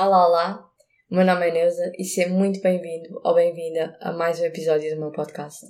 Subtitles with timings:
[0.00, 0.70] Olá, olá,
[1.10, 4.94] o meu nome é Neuza e seja muito bem-vindo ou bem-vinda a mais um episódio
[4.94, 5.66] do meu podcast.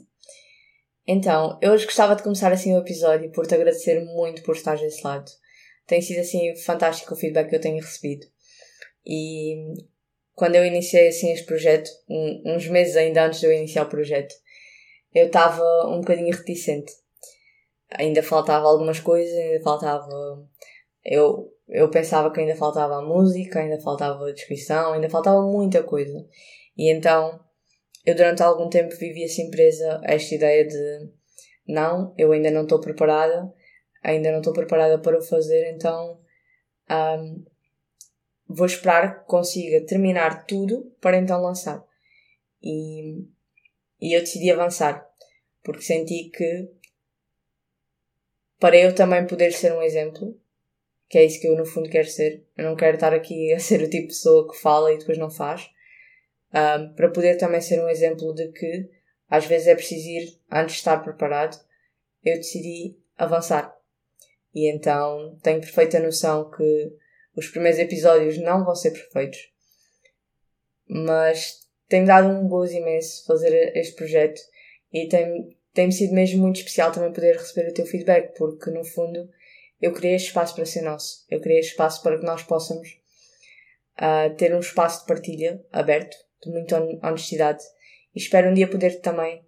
[1.07, 4.77] Então, eu hoje gostava de começar assim o episódio por te agradecer muito por estar
[4.77, 5.31] desse lado.
[5.87, 8.27] Tem sido assim fantástico o feedback que eu tenho recebido.
[9.07, 9.73] E
[10.35, 13.89] quando eu iniciei assim este projeto, um, uns meses ainda antes de eu iniciar o
[13.89, 14.35] projeto,
[15.15, 16.93] eu estava um bocadinho reticente.
[17.93, 20.07] Ainda faltava algumas coisas, ainda faltava.
[21.11, 26.27] Eu, eu pensava que ainda faltava música, ainda faltava descrição, ainda faltava muita coisa.
[26.77, 27.41] E então,
[28.05, 31.11] eu durante algum tempo vivi assim presa a esta ideia de
[31.67, 33.51] não, eu ainda não estou preparada,
[34.03, 36.21] ainda não estou preparada para o fazer, então
[36.91, 37.45] um,
[38.47, 41.83] vou esperar que consiga terminar tudo para então lançar.
[42.63, 43.25] E,
[44.01, 45.09] e eu decidi avançar
[45.63, 46.71] porque senti que
[48.59, 50.39] para eu também poder ser um exemplo,
[51.09, 53.59] que é isso que eu no fundo quero ser, eu não quero estar aqui a
[53.59, 55.71] ser o tipo de pessoa que fala e depois não faz,
[56.53, 58.91] um, para poder também ser um exemplo de que
[59.29, 61.59] às vezes é preciso ir antes de estar preparado,
[62.25, 63.77] eu decidi avançar.
[64.55, 66.93] E então tenho perfeita noção que
[67.37, 69.53] os primeiros episódios não vão ser perfeitos,
[70.89, 74.41] mas tem-me dado um gozo imenso fazer este projeto
[74.93, 78.85] e tem tem sido mesmo muito especial também poder receber o teu feedback, porque no
[78.85, 79.31] fundo
[79.81, 81.25] eu criei este espaço para ser nosso.
[81.29, 82.89] Eu criei este espaço para que nós possamos
[83.99, 87.63] uh, ter um espaço de partilha aberto, de muita honestidade.
[88.15, 89.45] E espero um dia poder também,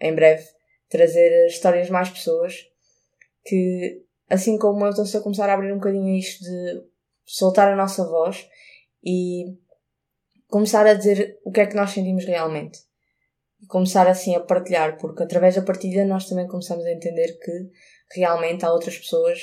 [0.00, 0.44] em breve,
[0.88, 2.66] trazer histórias de mais pessoas
[3.44, 6.84] que, assim como eu, estão a começar a abrir um bocadinho isto de
[7.24, 8.46] soltar a nossa voz
[9.04, 9.56] e
[10.48, 12.80] começar a dizer o que é que nós sentimos realmente
[13.62, 17.70] e começar assim a partilhar, porque através da partilha nós também começamos a entender que
[18.14, 19.38] realmente há outras pessoas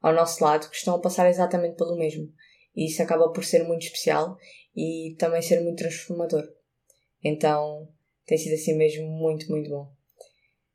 [0.00, 2.32] ao nosso lado que estão a passar exatamente pelo mesmo.
[2.74, 4.38] E isso acaba por ser muito especial
[4.74, 6.48] e também ser muito transformador.
[7.22, 7.88] Então,
[8.26, 9.90] tem sido assim mesmo muito, muito bom.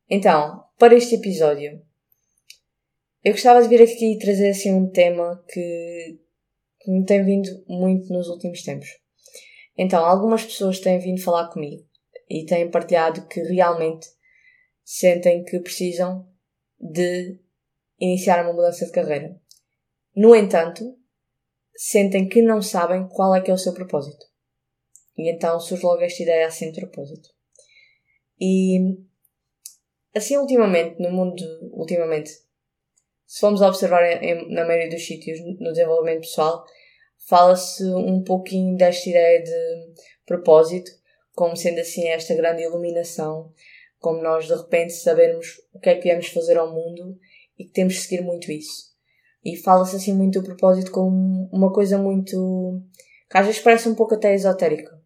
[0.09, 1.81] Então, para este episódio,
[3.23, 6.19] eu gostava de vir aqui e trazer assim um tema que,
[6.79, 8.89] que me tem vindo muito nos últimos tempos.
[9.77, 11.83] Então, algumas pessoas têm vindo falar comigo
[12.29, 14.07] e têm partilhado que realmente
[14.83, 16.27] sentem que precisam
[16.79, 17.39] de
[17.99, 19.39] iniciar uma mudança de carreira.
[20.15, 20.97] No entanto,
[21.75, 24.25] sentem que não sabem qual é que é o seu propósito.
[25.17, 27.29] E então surge logo esta ideia assim de propósito.
[28.39, 28.97] E
[30.13, 32.31] assim ultimamente, no mundo, ultimamente,
[33.25, 36.65] se formos observar em, na maioria dos sítios no desenvolvimento pessoal,
[37.27, 39.93] fala-se um pouquinho desta ideia de
[40.25, 40.91] propósito
[41.33, 43.51] como sendo assim esta grande iluminação,
[43.99, 47.17] como nós de repente sabermos o que é que viemos fazer ao mundo
[47.57, 48.95] e que temos de seguir muito isso.
[49.43, 52.81] E fala-se assim muito o propósito como uma coisa muito.
[53.29, 54.99] que às vezes parece um pouco até esotérica.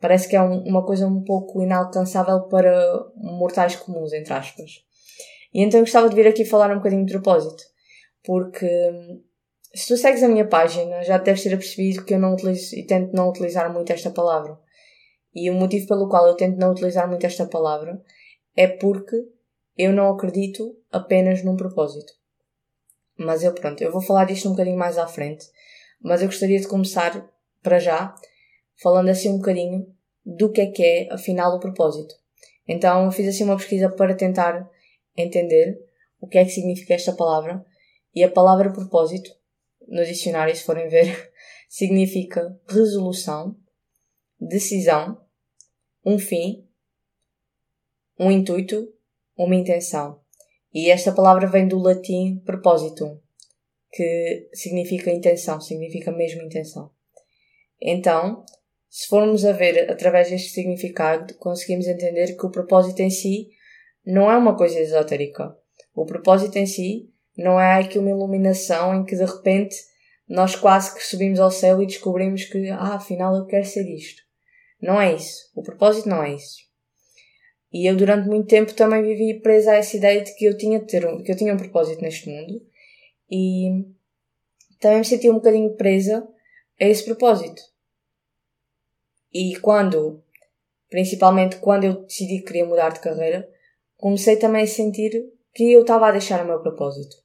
[0.00, 2.74] Parece que é um, uma coisa um pouco inalcançável para
[3.16, 4.70] mortais comuns, entre aspas.
[5.54, 7.64] E então gostava de vir aqui falar um bocadinho de propósito.
[8.22, 8.68] Porque
[9.74, 12.84] se tu segues a minha página, já deves ter percebido que eu não utilizo e
[12.84, 14.58] tento não utilizar muito esta palavra.
[15.34, 18.02] E o motivo pelo qual eu tento não utilizar muito esta palavra
[18.56, 19.16] é porque
[19.76, 22.12] eu não acredito apenas num propósito.
[23.18, 25.46] Mas eu, pronto, eu vou falar disto um bocadinho mais à frente.
[26.00, 27.28] Mas eu gostaria de começar,
[27.62, 28.14] para já,
[28.82, 29.86] falando assim um bocadinho
[30.24, 32.14] do que é que é, afinal, o propósito.
[32.68, 34.68] Então, eu fiz assim uma pesquisa para tentar
[35.16, 35.78] entender
[36.20, 37.64] o que é que significa esta palavra.
[38.14, 39.30] E a palavra propósito,
[39.86, 41.32] no dicionário, se forem ver,
[41.68, 43.56] significa resolução,
[44.40, 45.20] decisão,
[46.04, 46.66] um fim,
[48.18, 48.92] um intuito,
[49.36, 50.20] uma intenção.
[50.72, 53.20] E esta palavra vem do latim propósito,
[53.92, 56.90] que significa intenção, significa mesmo intenção.
[57.80, 58.44] Então,
[58.88, 63.50] se formos a ver através deste significado, conseguimos entender que o propósito em si
[64.04, 65.56] não é uma coisa esotérica.
[65.94, 69.76] O propósito em si não é aqui uma iluminação em que de repente
[70.28, 74.22] nós quase que subimos ao céu e descobrimos que, ah, afinal eu quero ser isto.
[74.80, 75.50] Não é isso.
[75.54, 76.65] O propósito não é isso.
[77.72, 80.78] E eu durante muito tempo também vivi presa a essa ideia de que eu tinha
[80.78, 82.62] de ter um, que eu tinha um propósito neste mundo
[83.30, 83.84] e
[84.80, 86.26] também me sentia um bocadinho presa
[86.80, 87.60] a esse propósito.
[89.32, 90.22] E quando,
[90.88, 93.48] principalmente quando eu decidi que queria mudar de carreira,
[93.96, 97.16] comecei também a sentir que eu estava a deixar o meu propósito.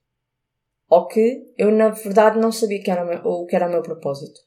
[0.90, 3.72] Ou que eu na verdade não sabia que era o, meu, o que era o
[3.72, 4.40] meu propósito.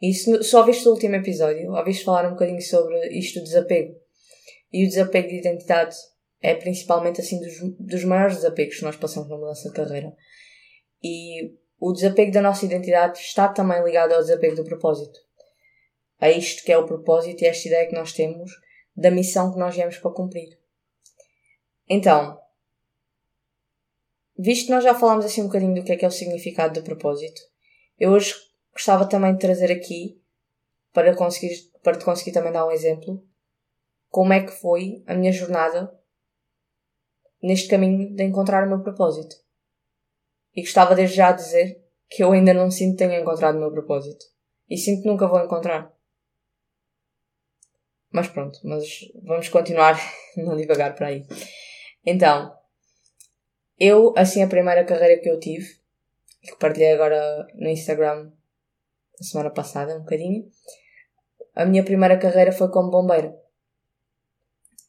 [0.00, 3.96] E só viste o último episódio, ouviste falar um bocadinho sobre isto do desapego.
[4.72, 5.96] E o desapego de identidade
[6.40, 10.14] é principalmente assim dos, dos maiores desapegos que nós passamos na mudança de carreira.
[11.02, 15.18] E o desapego da nossa identidade está também ligado ao desapego do propósito.
[16.20, 18.50] a isto que é o propósito e esta ideia que nós temos
[18.96, 20.58] da missão que nós viemos para cumprir.
[21.88, 22.38] Então,
[24.36, 26.80] visto que nós já falámos assim um bocadinho do que é que é o significado
[26.80, 27.40] do propósito,
[27.98, 28.34] eu hoje
[28.72, 30.20] gostava também de trazer aqui,
[30.92, 33.24] para, conseguir, para te conseguir também dar um exemplo,
[34.08, 35.92] como é que foi a minha jornada
[37.42, 39.36] neste caminho de encontrar o meu propósito.
[40.54, 43.70] E gostava desde já dizer que eu ainda não sinto que tenha encontrado o meu
[43.70, 44.24] propósito.
[44.68, 45.94] E sinto que nunca vou encontrar.
[48.10, 48.84] Mas pronto, mas
[49.22, 49.98] vamos continuar,
[50.36, 51.26] não devagar para aí.
[52.04, 52.56] Então,
[53.78, 55.66] eu, assim, a primeira carreira que eu tive,
[56.42, 58.32] que partilhei agora no Instagram
[59.20, 60.48] na semana passada, um bocadinho,
[61.54, 63.34] a minha primeira carreira foi como bombeiro.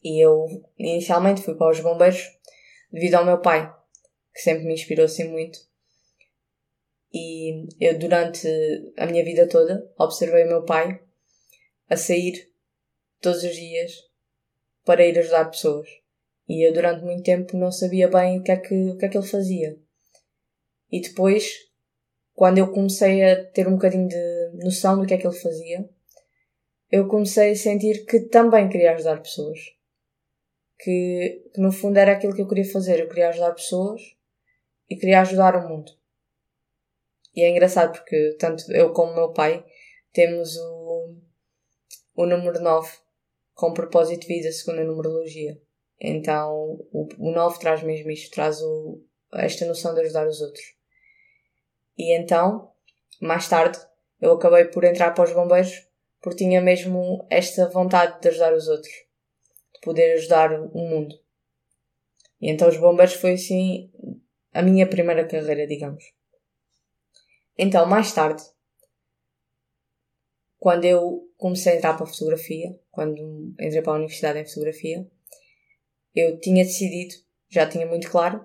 [0.02, 0.46] E eu,
[0.78, 2.38] inicialmente, fui para os bombeiros
[2.90, 3.72] devido ao meu pai,
[4.34, 5.58] que sempre me inspirou assim muito.
[7.12, 8.48] E eu, durante
[8.96, 11.00] a minha vida toda, observei o meu pai
[11.88, 12.48] a sair
[13.20, 13.92] todos os dias
[14.84, 15.88] para ir ajudar pessoas.
[16.48, 19.08] E eu, durante muito tempo, não sabia bem o que é que, o que, é
[19.08, 19.78] que ele fazia.
[20.90, 21.70] E depois,
[22.32, 25.88] quando eu comecei a ter um bocadinho de noção do que é que ele fazia,
[26.90, 29.58] eu comecei a sentir que também queria ajudar pessoas.
[30.82, 33.00] Que, que no fundo era aquilo que eu queria fazer.
[33.00, 34.00] Eu queria ajudar pessoas
[34.88, 35.92] e queria ajudar o mundo.
[37.34, 39.64] E é engraçado porque tanto eu como meu pai
[40.12, 41.14] temos o,
[42.16, 42.90] o número 9
[43.54, 45.60] com propósito de vida segundo a numerologia.
[46.00, 49.00] Então o, o 9 traz mesmo isto, traz o,
[49.34, 50.74] esta noção de ajudar os outros.
[51.96, 52.72] E então,
[53.20, 53.78] mais tarde,
[54.20, 55.86] eu acabei por entrar para os bombeiros
[56.20, 58.92] porque tinha mesmo esta vontade de ajudar os outros,
[59.80, 61.14] poder ajudar o mundo.
[62.40, 63.90] E então os bombeiros foi assim
[64.52, 66.04] a minha primeira carreira, digamos.
[67.56, 68.42] Então, mais tarde,
[70.58, 75.06] quando eu comecei a entrar para a fotografia, quando entrei para a universidade em fotografia,
[76.14, 77.14] eu tinha decidido,
[77.48, 78.44] já tinha muito claro,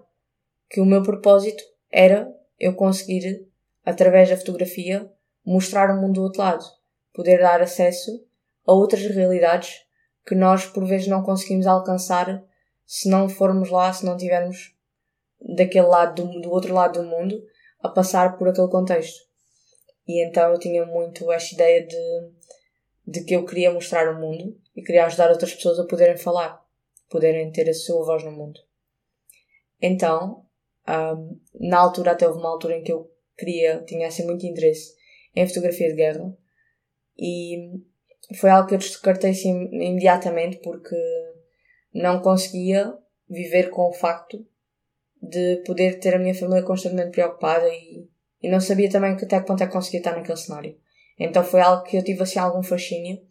[0.69, 3.47] que o meu propósito era eu conseguir,
[3.83, 5.11] através da fotografia,
[5.45, 6.65] mostrar o mundo do outro lado,
[7.13, 8.25] poder dar acesso
[8.65, 9.84] a outras realidades
[10.25, 12.43] que nós por vezes não conseguimos alcançar
[12.85, 14.75] se não formos lá, se não tivermos
[15.55, 17.43] daquele lado do, do outro lado do mundo
[17.79, 19.25] a passar por aquele contexto.
[20.07, 22.31] E então eu tinha muito esta ideia de,
[23.07, 26.63] de que eu queria mostrar o mundo e queria ajudar outras pessoas a poderem falar,
[27.09, 28.59] poderem ter a sua voz no mundo.
[29.81, 30.45] Então,
[30.87, 34.95] um, na altura, até houve uma altura em que eu queria, tinha assim muito interesse
[35.35, 36.37] em fotografia de guerra
[37.17, 37.81] e
[38.39, 40.95] foi algo que eu descartei assim, imediatamente porque
[41.93, 42.93] não conseguia
[43.29, 44.45] viver com o facto
[45.21, 48.07] de poder ter a minha família constantemente preocupada e,
[48.41, 50.77] e não sabia também até que ponto é que conseguia estar naquele cenário.
[51.19, 53.21] Então foi algo que eu tive assim algum fascínio,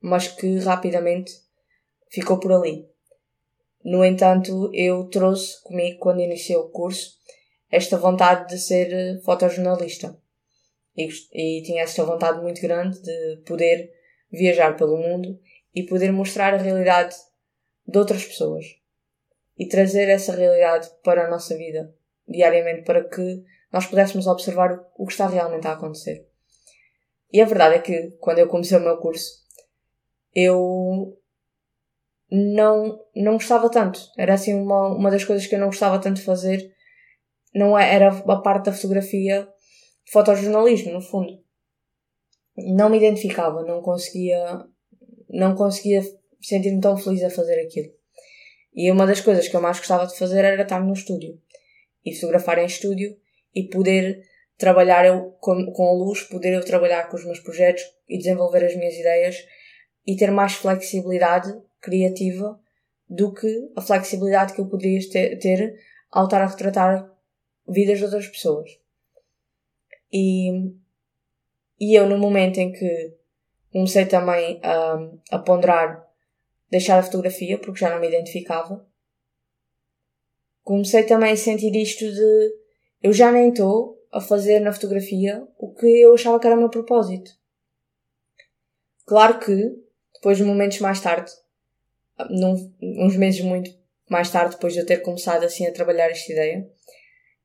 [0.00, 1.32] mas que rapidamente
[2.10, 2.88] ficou por ali.
[3.84, 7.14] No entanto, eu trouxe comigo, quando iniciei o curso,
[7.70, 10.18] esta vontade de ser eh, fotojornalista.
[10.96, 13.90] E, e tinha esta vontade muito grande de poder
[14.30, 15.38] viajar pelo mundo
[15.74, 17.16] e poder mostrar a realidade
[17.86, 18.64] de outras pessoas
[19.58, 21.94] e trazer essa realidade para a nossa vida
[22.26, 26.26] diariamente para que nós pudéssemos observar o que está realmente a acontecer.
[27.32, 29.44] E a verdade é que quando eu comecei o meu curso,
[30.34, 31.18] eu
[32.30, 34.00] não, não gostava tanto.
[34.16, 36.72] Era assim uma, uma das coisas que eu não gostava tanto de fazer.
[37.54, 39.48] Não é, era a parte da fotografia,
[40.10, 41.42] fotojornalismo, no fundo.
[42.66, 44.64] Não me identificava, não conseguia,
[45.28, 46.02] não conseguia
[46.40, 47.92] sentir-me tão feliz a fazer aquilo.
[48.74, 51.40] E uma das coisas que eu mais gostava de fazer era estar no estúdio
[52.04, 53.16] e fotografar em estúdio
[53.54, 54.22] e poder
[54.56, 58.64] trabalhar eu com, com a luz, poder eu trabalhar com os meus projetos e desenvolver
[58.64, 59.36] as minhas ideias
[60.06, 62.60] e ter mais flexibilidade criativa
[63.08, 65.74] do que a flexibilidade que eu poderia ter, ter
[66.10, 67.10] ao estar a retratar
[67.68, 68.70] vidas de outras pessoas.
[70.12, 70.72] E,
[71.80, 73.14] e eu, no momento em que
[73.72, 74.98] comecei também a,
[75.30, 76.06] a ponderar
[76.70, 78.86] deixar a fotografia porque já não me identificava.
[80.62, 82.54] Comecei também a sentir isto de
[83.02, 86.58] eu já nem estou a fazer na fotografia o que eu achava que era o
[86.58, 87.30] meu propósito.
[89.06, 89.74] Claro que,
[90.14, 91.32] depois de momentos mais tarde,
[92.28, 93.70] num, uns meses muito
[94.08, 96.68] mais tarde, depois de eu ter começado assim a trabalhar esta ideia,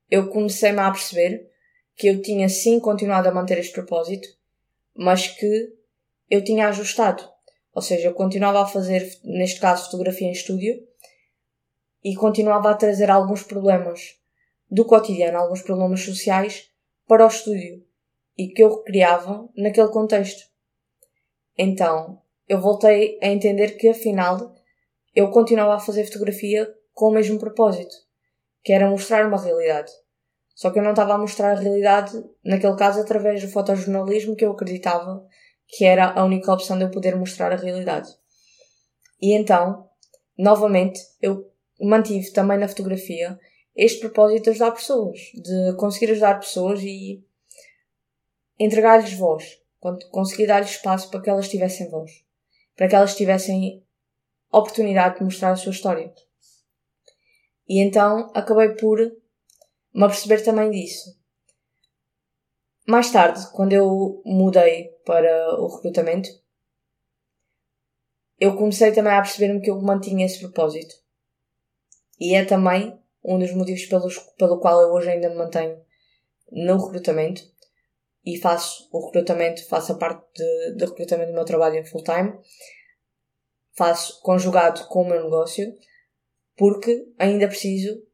[0.10, 1.50] eu comecei-me a perceber
[1.96, 4.28] que eu tinha sim continuado a manter este propósito,
[4.96, 5.74] mas que
[6.30, 7.24] eu tinha ajustado.
[7.74, 10.75] Ou seja, eu continuava a fazer, neste caso, fotografia em estúdio
[12.04, 14.16] e continuava a trazer alguns problemas
[14.70, 16.70] do cotidiano, alguns problemas sociais
[17.08, 17.86] para o estúdio
[18.38, 20.50] e que eu recriava naquele contexto.
[21.58, 24.56] Então, eu voltei a entender que afinal
[25.16, 27.96] eu continuava a fazer fotografia com o mesmo propósito,
[28.64, 29.92] que era mostrar uma realidade.
[30.56, 34.46] Só que eu não estava a mostrar a realidade, naquele caso, através do fotojornalismo que
[34.46, 35.24] eu acreditava
[35.68, 38.10] que era a única opção de eu poder mostrar a realidade.
[39.22, 39.90] E então,
[40.38, 43.38] novamente, eu mantive também na fotografia
[43.76, 47.22] este propósito de ajudar pessoas, de conseguir ajudar pessoas e
[48.58, 49.60] entregar-lhes voz,
[50.10, 52.24] conseguir dar-lhes espaço para que elas tivessem voz,
[52.78, 53.84] para que elas tivessem
[54.52, 56.14] oportunidade de mostrar a sua história.
[57.68, 59.00] E então acabei por
[59.96, 61.18] me aperceber também disso.
[62.86, 66.30] Mais tarde, quando eu mudei para o recrutamento,
[68.38, 70.94] eu comecei também a perceber-me que eu mantinha esse propósito.
[72.20, 75.82] E é também um dos motivos pelos, pelo qual eu hoje ainda me mantenho
[76.52, 77.42] no recrutamento
[78.25, 82.04] e faço o recrutamento, faço a parte de, de recrutamento do meu trabalho em full
[82.04, 82.38] time,
[83.72, 85.74] faço conjugado com o meu negócio,
[86.58, 88.06] porque ainda preciso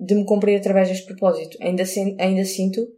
[0.00, 1.58] de me cumprir através deste propósito.
[1.60, 1.84] Ainda,
[2.18, 2.90] ainda sinto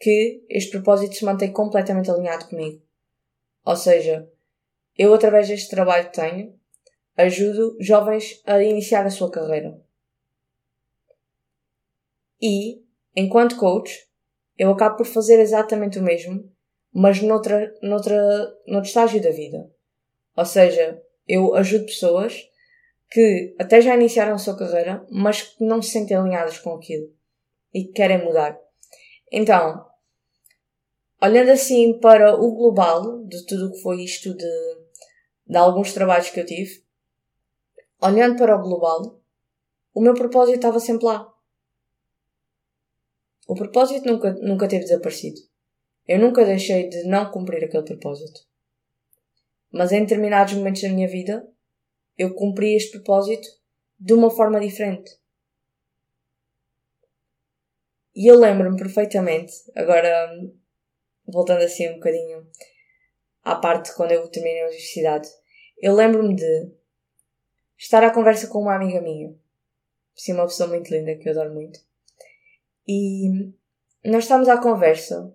[0.00, 2.82] que este propósito se mantém completamente alinhado comigo.
[3.64, 4.28] Ou seja,
[4.98, 6.58] eu através deste trabalho que tenho,
[7.16, 9.80] ajudo jovens a iniciar a sua carreira.
[12.40, 12.82] E,
[13.14, 14.08] enquanto coach,
[14.58, 16.50] eu acabo por fazer exatamente o mesmo,
[16.92, 18.18] mas noutra, noutra,
[18.66, 19.70] noutro estágio da vida.
[20.36, 22.50] Ou seja, eu ajudo pessoas
[23.12, 27.12] que até já iniciaram a sua carreira, mas que não se sentem alinhadas com aquilo
[27.72, 28.58] e que querem mudar.
[29.30, 29.86] Então,
[31.22, 34.78] olhando assim para o global de tudo o que foi isto de,
[35.46, 36.82] de alguns trabalhos que eu tive,
[38.00, 39.20] olhando para o global,
[39.92, 41.30] o meu propósito estava sempre lá.
[43.46, 45.38] O propósito nunca, nunca teve desaparecido.
[46.08, 48.40] Eu nunca deixei de não cumprir aquele propósito.
[49.70, 51.46] Mas em determinados momentos da minha vida,
[52.16, 53.48] eu cumpri este propósito
[53.98, 55.10] de uma forma diferente.
[58.14, 60.30] E eu lembro-me perfeitamente, agora
[61.26, 62.46] voltando assim um bocadinho
[63.42, 65.28] à parte quando eu terminei a universidade,
[65.80, 66.70] eu lembro-me de
[67.78, 69.34] estar à conversa com uma amiga minha,
[70.14, 71.80] sim, uma pessoa muito linda que eu adoro muito,
[72.86, 73.52] e
[74.04, 75.34] nós estávamos à conversa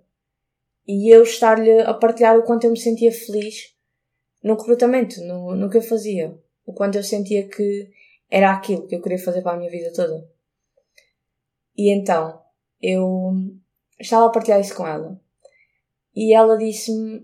[0.88, 3.76] e eu estar-lhe a partilhar o quanto eu me sentia feliz
[4.44, 7.90] no recrutamento, no, no que eu fazia o quanto eu sentia que
[8.30, 10.30] era aquilo que eu queria fazer para a minha vida toda.
[11.76, 12.44] E então,
[12.82, 13.34] eu
[13.98, 15.20] estava a partilhar isso com ela.
[16.14, 17.22] E ela disse-me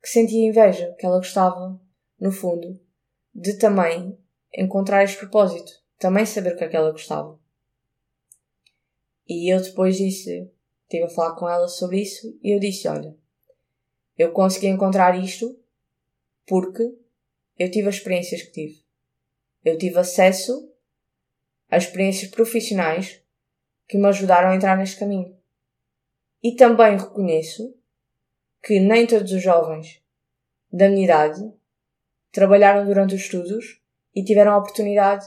[0.00, 1.80] que sentia inveja, que ela gostava,
[2.20, 2.78] no fundo,
[3.34, 4.16] de também
[4.54, 7.38] encontrar este propósito, também saber o que é que ela gostava.
[9.26, 10.48] E eu depois disse,
[10.82, 13.16] estive a falar com ela sobre isso, e eu disse, olha,
[14.16, 15.58] eu consegui encontrar isto
[16.46, 16.96] porque
[17.58, 18.83] eu tive as experiências que tive.
[19.64, 20.70] Eu tive acesso
[21.70, 23.22] a experiências profissionais
[23.88, 25.36] que me ajudaram a entrar neste caminho.
[26.42, 27.74] E também reconheço
[28.62, 30.02] que nem todos os jovens
[30.72, 31.52] da minha idade
[32.30, 33.80] trabalharam durante os estudos
[34.14, 35.24] e tiveram a oportunidade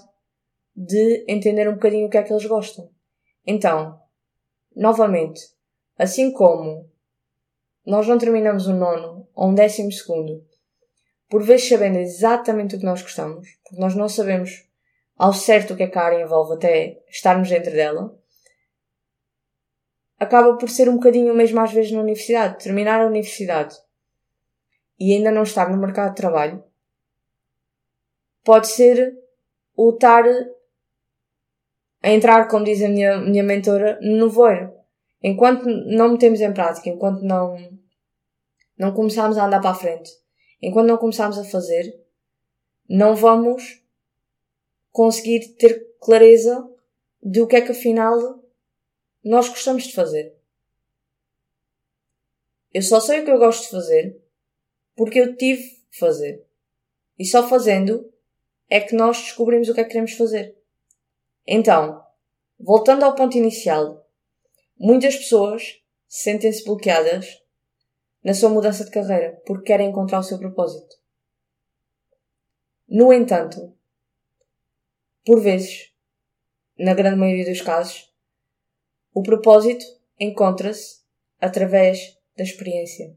[0.75, 2.89] de entender um bocadinho o que é que eles gostam.
[3.45, 3.99] Então,
[4.75, 5.41] novamente,
[5.97, 6.91] assim como
[7.85, 10.45] nós não terminamos um nono ou um décimo segundo
[11.29, 14.65] por vezes sabendo exatamente o que nós gostamos, porque nós não sabemos
[15.17, 18.17] ao certo o que é que a área envolve até estarmos dentro dela,
[20.19, 22.63] acaba por ser um bocadinho mesmo às vezes na universidade.
[22.63, 23.75] Terminar a universidade
[24.99, 26.63] e ainda não estar no mercado de trabalho
[28.43, 29.15] pode ser
[29.75, 30.23] o estar
[32.01, 34.71] a entrar, como diz a minha, minha mentora, no voeiro.
[35.21, 37.57] Enquanto não metemos em prática, enquanto não,
[38.77, 40.09] não começamos a andar para a frente,
[40.61, 41.99] enquanto não começarmos a fazer,
[42.89, 43.83] não vamos
[44.91, 46.67] conseguir ter clareza
[47.21, 48.43] de o que é que afinal
[49.23, 50.35] nós gostamos de fazer.
[52.73, 54.21] Eu só sei o que eu gosto de fazer
[54.95, 56.45] porque eu tive de fazer.
[57.17, 58.11] E só fazendo
[58.69, 60.57] é que nós descobrimos o que é que queremos fazer.
[61.45, 62.03] Então,
[62.59, 64.05] voltando ao ponto inicial,
[64.77, 67.41] muitas pessoas sentem-se bloqueadas
[68.27, 70.97] na sua mudança de carreira, porque querem encontrar o seu propósito.
[72.85, 73.73] No entanto,
[75.25, 75.93] por vezes,
[76.77, 78.13] na grande maioria dos casos,
[79.13, 79.85] o propósito
[80.19, 81.03] encontra-se
[81.39, 83.15] através da experiência.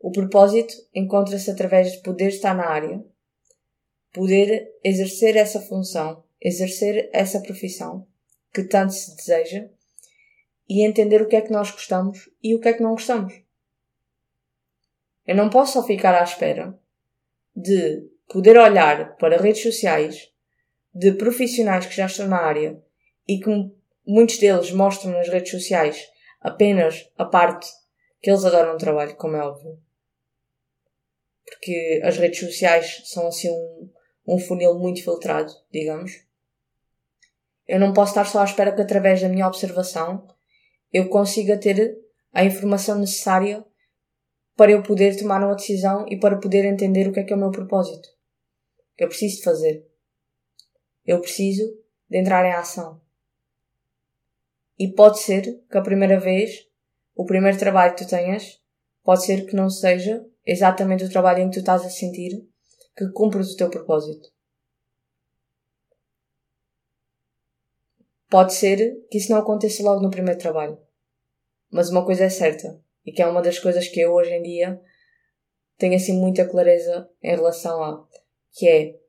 [0.00, 3.04] O propósito encontra-se através de poder estar na área,
[4.10, 8.06] poder exercer essa função, exercer essa profissão
[8.54, 9.68] que tanto se deseja
[10.68, 13.42] e entender o que é que nós gostamos e o que é que não gostamos.
[15.26, 16.78] Eu não posso só ficar à espera
[17.54, 20.30] de poder olhar para redes sociais
[20.94, 22.80] de profissionais que já estão na área
[23.26, 23.50] e que
[24.06, 26.08] muitos deles mostram nas redes sociais
[26.40, 27.66] apenas a parte
[28.20, 29.78] que eles adoram o trabalho, como é óbvio.
[31.44, 33.90] Porque as redes sociais são assim um,
[34.26, 36.24] um funil muito filtrado, digamos.
[37.66, 40.33] Eu não posso estar só à espera que através da minha observação
[40.94, 42.00] eu consiga ter
[42.32, 43.66] a informação necessária
[44.56, 47.36] para eu poder tomar uma decisão e para poder entender o que é que é
[47.36, 48.08] o meu propósito.
[48.96, 49.90] Eu preciso de fazer.
[51.04, 51.64] Eu preciso
[52.08, 53.00] de entrar em ação.
[54.78, 56.64] E pode ser que a primeira vez,
[57.16, 58.60] o primeiro trabalho que tu tenhas,
[59.02, 62.48] pode ser que não seja exatamente o trabalho em que tu estás a sentir
[62.96, 64.32] que cumpres o teu propósito.
[68.30, 70.83] Pode ser que isso não aconteça logo no primeiro trabalho.
[71.74, 74.42] Mas uma coisa é certa, e que é uma das coisas que eu hoje em
[74.42, 74.80] dia
[75.76, 78.08] tenho assim muita clareza em relação a,
[78.52, 79.00] que é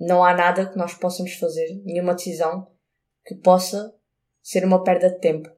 [0.00, 2.72] não há nada que nós possamos fazer, nenhuma decisão
[3.22, 3.94] que possa
[4.42, 5.54] ser uma perda de tempo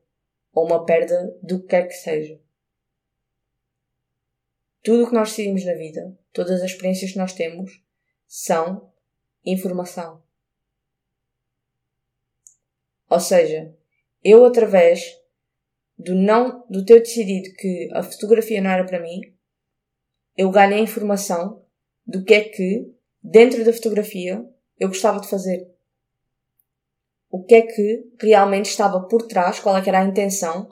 [0.53, 2.41] ou uma perda do que quer que seja.
[4.83, 7.81] Tudo o que nós decidimos na vida, todas as experiências que nós temos,
[8.27, 8.93] são
[9.45, 10.21] informação.
[13.09, 13.73] Ou seja,
[14.25, 15.18] eu através
[15.99, 19.21] do não, do ter decidido que a fotografia não era para mim,
[20.37, 21.64] eu ganhei informação
[22.07, 25.69] do que é que, dentro da fotografia, eu gostava de fazer.
[27.28, 30.71] O que é que realmente estava por trás, qual é era a intenção,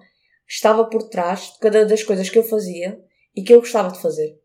[0.48, 3.04] estava por trás de cada das coisas que eu fazia
[3.34, 4.40] e que eu gostava de fazer.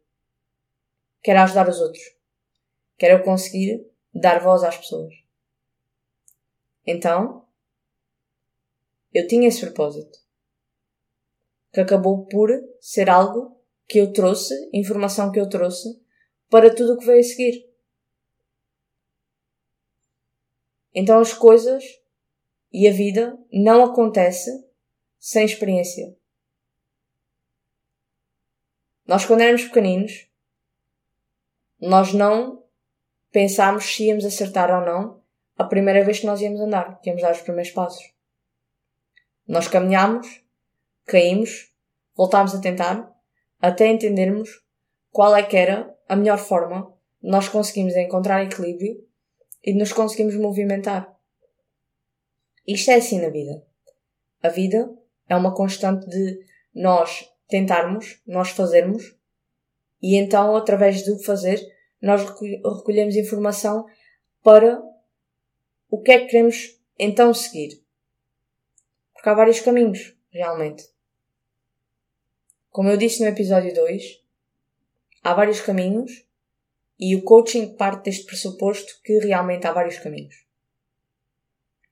[1.22, 2.04] Que era ajudar os outros.
[2.98, 5.14] Que era eu conseguir dar voz às pessoas.
[6.86, 7.46] Então,
[9.14, 10.21] eu tinha esse propósito.
[11.72, 12.50] Que acabou por
[12.80, 16.02] ser algo que eu trouxe, informação que eu trouxe,
[16.50, 17.70] para tudo o que veio a seguir.
[20.94, 21.84] Então as coisas
[22.72, 24.50] e a vida não acontece
[25.18, 26.16] sem experiência.
[29.06, 30.30] Nós quando éramos pequeninos,
[31.80, 32.64] nós não
[33.32, 35.22] pensámos se íamos acertar ou não
[35.58, 38.14] a primeira vez que nós íamos andar, que íamos dar os primeiros passos.
[39.48, 40.44] Nós caminhámos,
[41.12, 41.72] caímos,
[42.16, 43.12] voltámos a tentar,
[43.60, 44.50] até entendermos
[45.12, 49.06] qual é que era a melhor forma de nós conseguimos encontrar equilíbrio
[49.64, 51.16] e de nos conseguimos movimentar.
[52.68, 53.64] Isto é assim na vida.
[54.42, 54.92] A vida
[55.30, 59.16] é uma constante de nós tentarmos, nós fazermos,
[60.02, 61.62] e então, através do fazer,
[62.02, 63.86] nós recolhemos informação
[64.42, 64.82] para
[65.90, 67.84] o que é que queremos então seguir.
[69.14, 70.84] Porque há vários caminhos, realmente.
[72.72, 74.22] Como eu disse no episódio 2,
[75.24, 76.26] há vários caminhos
[76.98, 80.34] e o coaching parte deste pressuposto que realmente há vários caminhos.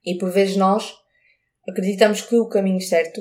[0.02, 0.96] E por vezes nós
[1.68, 3.20] acreditamos que o caminho certo,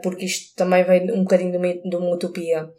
[0.00, 2.72] porque isto também vem um bocadinho de uma, utopia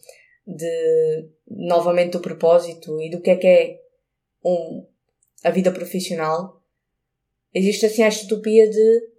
[0.48, 3.82] de novamente do propósito e do que é que é
[4.41, 4.88] um,
[5.43, 6.63] a vida profissional,
[7.54, 9.10] existe assim esta utopia de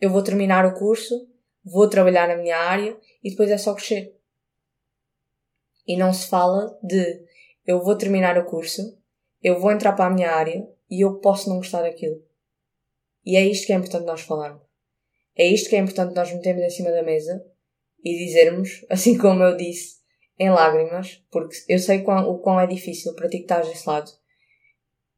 [0.00, 1.31] eu vou terminar o curso,
[1.64, 4.14] vou trabalhar na minha área e depois é só crescer.
[5.86, 7.24] E não se fala de
[7.66, 8.98] eu vou terminar o curso,
[9.42, 12.22] eu vou entrar para a minha área e eu posso não gostar daquilo.
[13.24, 14.62] E é isto que é importante nós falarmos.
[15.36, 17.44] É isto que é importante nós metermos em cima da mesa
[18.04, 20.00] e dizermos, assim como eu disse,
[20.38, 23.68] em lágrimas, porque eu sei o quão, o quão é difícil para ti que estás
[23.68, 24.10] desse lado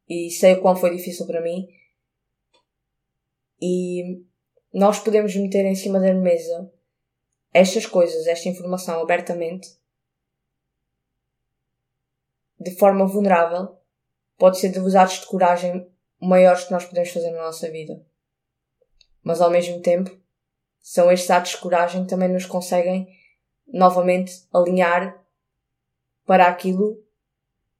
[0.09, 1.67] e sei o quão foi difícil para mim.
[3.61, 4.23] E
[4.75, 6.69] nós podemos meter em cima da mesa
[7.53, 9.69] estas coisas, esta informação abertamente,
[12.59, 13.79] de forma vulnerável,
[14.37, 15.89] pode ser de usados de coragem
[16.21, 18.05] maiores que nós podemos fazer na nossa vida.
[19.23, 20.11] Mas ao mesmo tempo,
[20.81, 23.07] são estes atos de coragem que também nos conseguem
[23.69, 25.25] novamente alinhar
[26.27, 27.01] para aquilo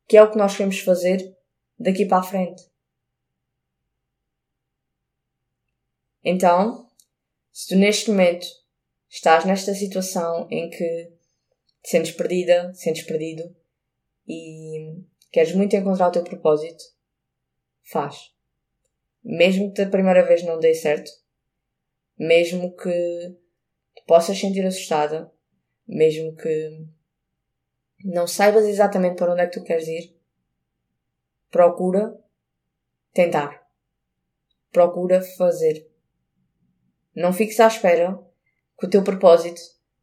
[0.07, 1.37] que é o que nós queremos fazer
[1.77, 2.63] daqui para a frente.
[6.25, 6.89] Então,
[7.53, 8.47] se tu neste momento
[9.09, 11.13] estás nesta situação em que
[11.83, 13.55] te sentes perdida, sentes perdido
[14.27, 16.83] e queres muito encontrar o teu propósito,
[17.83, 18.33] faz.
[19.23, 21.11] Mesmo que da primeira vez não dê certo,
[22.19, 23.37] mesmo que
[24.07, 25.31] possas sentir assustada,
[25.87, 26.87] mesmo que
[28.05, 30.17] não saibas exatamente para onde é que tu queres ir,
[31.51, 32.19] procura
[33.13, 33.65] tentar.
[34.73, 35.94] Procura fazer.
[37.15, 38.19] Não fiques à espera
[38.79, 39.61] que o teu propósito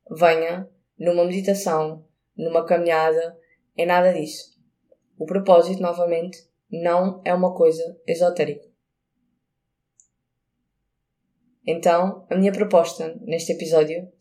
[0.10, 2.06] venha numa meditação,
[2.38, 3.38] numa caminhada,
[3.78, 4.58] é nada disso.
[5.18, 6.40] O propósito, novamente,
[6.72, 8.70] não é uma coisa esotérica.
[11.66, 14.12] Então, a minha proposta neste episódio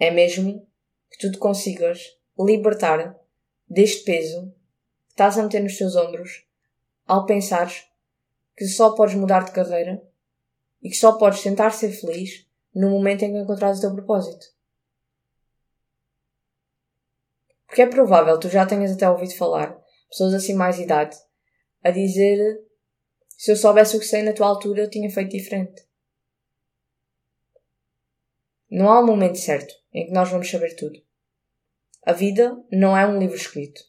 [0.00, 0.66] é mesmo
[1.10, 3.16] que tu te consigas libertar
[3.68, 4.52] deste peso
[5.06, 6.46] que estás a meter nos teus ombros
[7.06, 7.86] ao pensares
[8.56, 10.02] que só podes mudar de carreira
[10.82, 14.46] e que só podes tentar ser feliz no momento em que encontrares o teu propósito.
[17.66, 19.76] Porque é provável tu já tenhas até ouvido falar
[20.08, 21.16] pessoas assim mais idade
[21.82, 22.38] a dizer
[23.36, 25.86] se eu soubesse o que sei na tua altura eu tinha feito diferente.
[28.70, 31.00] Não há um momento certo em que nós vamos saber tudo.
[32.02, 33.80] A vida não é um livro escrito.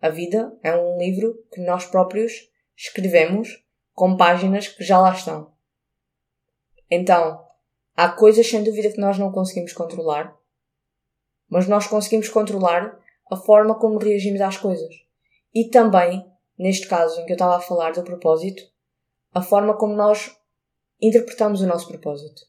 [0.00, 5.53] A vida é um livro que nós próprios escrevemos com páginas que já lá estão.
[6.90, 7.44] Então,
[7.96, 10.36] há coisas sem dúvida que nós não conseguimos controlar,
[11.48, 12.98] mas nós conseguimos controlar
[13.30, 14.94] a forma como reagimos às coisas.
[15.54, 16.24] E também,
[16.58, 18.62] neste caso em que eu estava a falar do propósito,
[19.32, 20.36] a forma como nós
[21.00, 22.46] interpretamos o nosso propósito.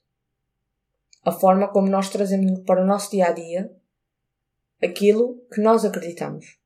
[1.24, 3.76] A forma como nós trazemos para o nosso dia a dia
[4.82, 6.60] aquilo que nós acreditamos.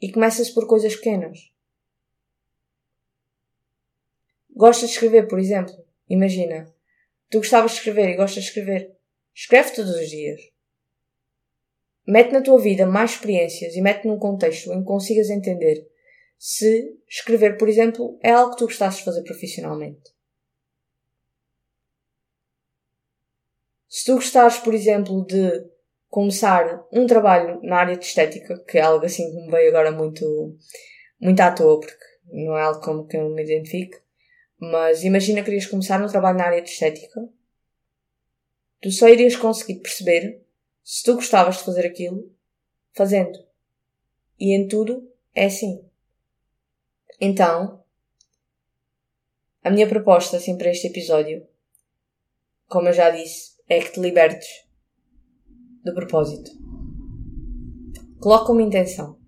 [0.00, 1.52] E começa-se por coisas pequenas.
[4.50, 5.87] Gostas de escrever, por exemplo?
[6.08, 6.72] Imagina.
[7.30, 8.96] Tu gostavas de escrever e gostas de escrever.
[9.34, 10.40] Escreve todos os dias.
[12.06, 15.86] Mete na tua vida mais experiências e mete num contexto em que consigas entender
[16.38, 20.14] se escrever, por exemplo, é algo que tu gostasses de fazer profissionalmente.
[23.88, 25.66] Se tu gostares, por exemplo, de
[26.08, 29.90] começar um trabalho na área de estética, que é algo assim que me veio agora
[29.90, 30.56] muito,
[31.20, 33.98] muito à toa, porque não é algo como que eu me identifique,
[34.58, 37.28] mas imagina que querias começar um trabalho na área de estética,
[38.82, 40.44] tu só irias conseguir perceber
[40.82, 42.34] se tu gostavas de fazer aquilo
[42.92, 43.38] fazendo.
[44.38, 45.84] E em tudo é assim.
[47.20, 47.84] Então,
[49.62, 51.46] a minha proposta assim para este episódio,
[52.68, 54.66] como eu já disse, é que te libertes
[55.84, 56.50] do propósito.
[58.20, 59.18] Coloca uma intenção.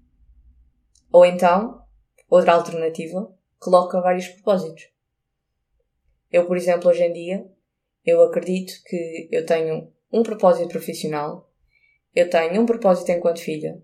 [1.13, 1.85] Ou então,
[2.29, 4.89] outra alternativa, coloca vários propósitos.
[6.31, 7.47] Eu, por exemplo, hoje em dia,
[8.05, 11.51] eu acredito que eu tenho um propósito profissional,
[12.15, 13.83] eu tenho um propósito enquanto filha,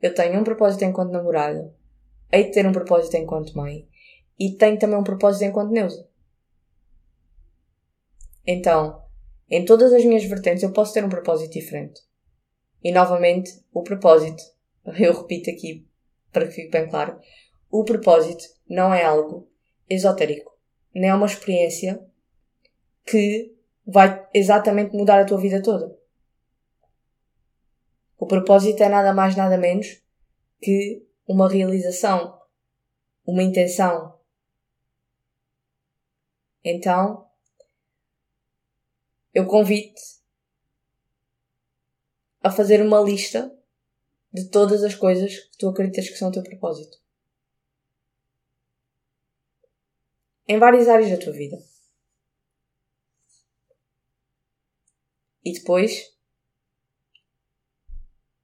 [0.00, 1.74] eu tenho um propósito enquanto namorada,
[2.32, 3.88] hei de ter um propósito enquanto mãe
[4.38, 6.08] e tenho também um propósito enquanto Neuza.
[8.46, 9.02] Então,
[9.48, 12.00] em todas as minhas vertentes eu posso ter um propósito diferente.
[12.82, 14.42] E novamente, o propósito,
[14.98, 15.86] eu repito aqui
[16.32, 17.20] para que fique bem claro,
[17.70, 19.48] o propósito não é algo
[19.88, 20.49] esotérico,
[20.94, 22.04] nem é uma experiência
[23.04, 25.98] que vai exatamente mudar a tua vida toda.
[28.18, 30.02] O propósito é nada mais nada menos
[30.60, 32.38] que uma realização,
[33.24, 34.18] uma intenção.
[36.62, 37.26] Então,
[39.32, 40.20] eu convido-te
[42.42, 43.50] a fazer uma lista
[44.32, 46.98] de todas as coisas que tu acreditas que são o teu propósito.
[50.50, 51.64] Em várias áreas da tua vida.
[55.44, 56.12] E depois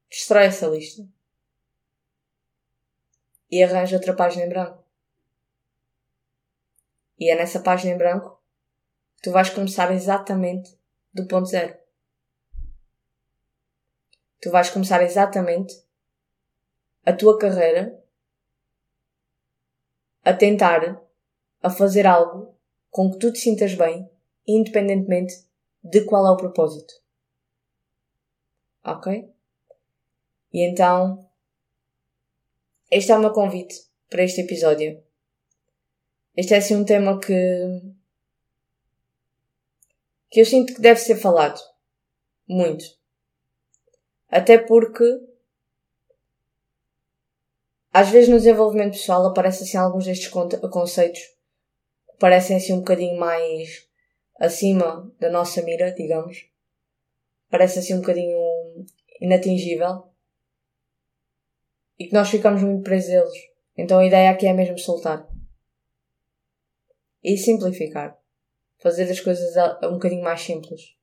[0.09, 1.05] destrói essa lista
[3.51, 4.85] e arranja outra página em branco.
[7.19, 8.41] E é nessa página em branco
[9.21, 10.79] tu vais começar exatamente
[11.13, 11.77] do ponto zero.
[14.41, 15.85] Tu vais começar exatamente
[17.05, 18.01] a tua carreira
[20.23, 21.05] a tentar
[21.67, 22.55] a fazer algo
[22.91, 24.09] com que tu te sintas bem,
[24.47, 25.35] independentemente
[25.83, 26.95] de qual é o propósito.
[28.85, 29.29] Ok?
[30.53, 31.29] E então,
[32.89, 33.75] este é o meu convite
[34.09, 35.03] para este episódio.
[36.37, 37.35] Este é assim um tema que
[40.31, 41.61] que eu sinto que deve ser falado.
[42.49, 42.85] Muito.
[44.29, 45.05] Até porque
[47.93, 51.36] às vezes no desenvolvimento pessoal aparecem assim alguns destes conceitos
[52.19, 53.89] parecem assim um bocadinho mais
[54.39, 56.49] acima da nossa mira, digamos.
[57.51, 58.39] Parece assim um bocadinho
[59.21, 60.09] inatingível.
[61.99, 63.51] E que nós ficamos muito presos eles.
[63.77, 65.27] Então a ideia aqui é mesmo soltar.
[67.23, 68.19] E simplificar
[68.79, 70.97] fazer as coisas um bocadinho mais simples.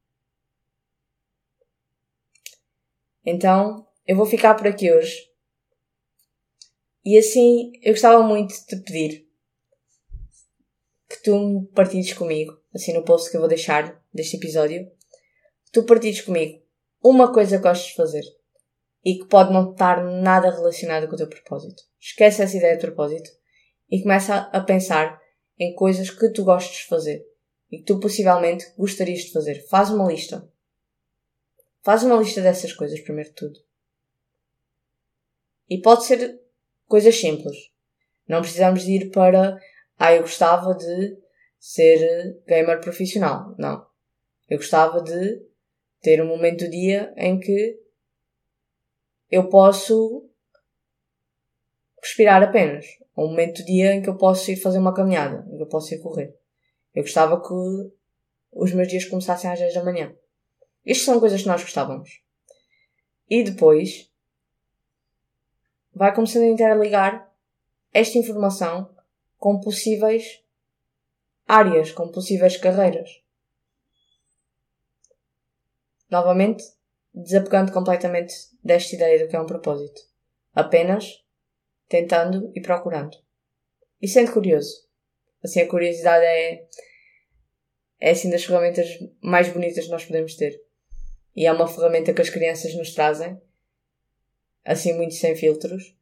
[3.26, 5.30] Então, eu vou ficar por aqui hoje.
[7.06, 9.30] E assim, eu gostava muito de te pedir
[11.14, 14.86] que tu partilhes comigo, assim no post que eu vou deixar deste episódio,
[15.66, 16.62] que tu partilhes comigo
[17.04, 18.24] uma coisa que gostes de fazer.
[19.06, 21.84] e que pode não estar nada relacionada com o teu propósito.
[22.00, 23.30] Esquece essa ideia de propósito
[23.92, 25.22] e começa a pensar
[25.60, 27.22] em coisas que tu gostes de fazer
[27.70, 29.68] e que tu possivelmente gostarias de fazer.
[29.68, 30.50] Faz uma lista.
[31.82, 33.60] Faz uma lista dessas coisas, primeiro de tudo.
[35.70, 36.40] E pode ser
[36.88, 37.58] coisas simples.
[38.26, 39.60] Não precisamos de ir para,
[39.98, 41.18] ah, eu gostava de
[41.60, 43.56] ser gamer profissional.
[43.58, 43.86] Não.
[44.50, 45.42] Eu gostava de
[46.02, 47.80] ter um momento do dia em que
[49.32, 50.30] eu posso
[52.02, 52.86] respirar apenas.
[53.16, 55.68] Um momento do dia em que eu posso ir fazer uma caminhada, em que eu
[55.68, 56.38] posso ir correr.
[56.94, 57.54] Eu gostava que
[58.52, 60.14] os meus dias começassem às 10 da manhã.
[60.86, 62.22] Isto são coisas que nós gostávamos.
[63.30, 64.12] E depois
[65.94, 67.32] vai começando a interligar
[67.94, 68.93] esta informação
[69.44, 70.42] com possíveis
[71.46, 73.22] áreas, com possíveis carreiras.
[76.10, 76.64] Novamente,
[77.14, 80.00] desapegando completamente desta ideia do que é um propósito.
[80.54, 81.26] Apenas
[81.90, 83.18] tentando e procurando.
[84.02, 84.88] E sendo curioso.
[85.44, 86.66] Assim, a curiosidade é,
[88.00, 90.58] é assim das ferramentas mais bonitas que nós podemos ter.
[91.36, 93.42] E é uma ferramenta que as crianças nos trazem,
[94.64, 95.94] assim muito sem filtros,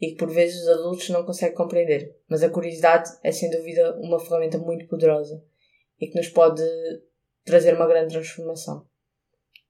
[0.00, 2.16] e que por vezes os adultos não conseguem compreender.
[2.28, 5.42] Mas a curiosidade é sem dúvida uma ferramenta muito poderosa
[6.00, 6.62] e que nos pode
[7.44, 8.86] trazer uma grande transformação.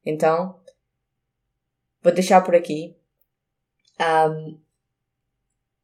[0.04, 0.60] Então,
[2.02, 2.96] vou deixar por aqui
[4.00, 4.60] um,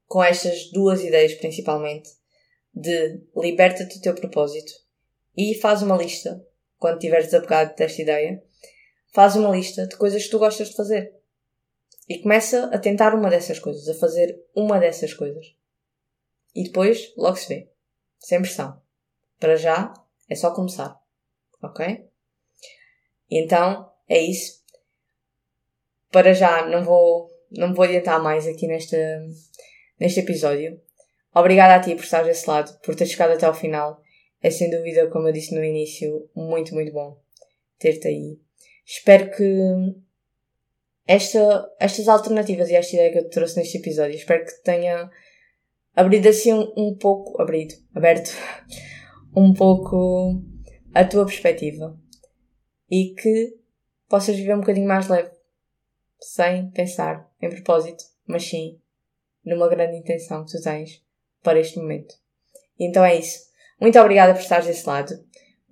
[0.06, 2.10] com estas duas ideias principalmente
[2.74, 4.72] de liberta-te do teu propósito
[5.36, 6.44] e faz uma lista
[6.78, 8.42] quando estiveres desapegado desta ideia
[9.12, 11.19] faz uma lista de coisas que tu gostas de fazer
[12.10, 15.54] e começa a tentar uma dessas coisas, a fazer uma dessas coisas.
[16.52, 17.70] E depois logo se vê.
[18.18, 18.82] Sem pressão.
[19.38, 19.94] Para já
[20.28, 21.00] é só começar.
[21.62, 22.04] Ok?
[23.30, 24.60] Então é isso.
[26.10, 28.96] Para já não vou, não vou adiantar mais aqui nesta,
[29.96, 30.82] neste episódio.
[31.32, 34.02] Obrigada a ti por estar desse lado, por ter chegado até ao final.
[34.42, 37.20] É sem dúvida, como eu disse no início, muito, muito bom
[37.78, 38.40] ter-te aí.
[38.84, 39.44] Espero que
[41.10, 45.10] esta, estas alternativas e esta ideia que eu te trouxe neste episódio, espero que tenha
[45.96, 48.30] abrido assim um, um pouco, abrido, aberto,
[49.34, 50.40] um pouco
[50.94, 51.98] a tua perspectiva
[52.88, 53.58] e que
[54.08, 55.32] possas viver um bocadinho mais leve,
[56.20, 58.78] sem pensar em propósito, mas sim
[59.44, 61.04] numa grande intenção que tu tens
[61.42, 62.14] para este momento.
[62.78, 63.50] Então é isso.
[63.80, 65.12] Muito obrigada por estares desse lado.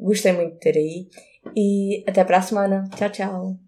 [0.01, 1.09] Gostei muito de ter aí
[1.55, 2.91] e até para a semana.
[2.97, 3.68] Tchau, tchau.